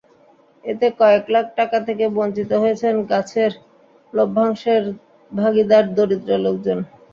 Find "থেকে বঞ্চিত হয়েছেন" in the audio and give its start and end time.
1.87-2.95